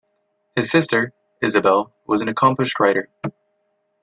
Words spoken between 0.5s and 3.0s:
His sister, Isabel, was an accomplished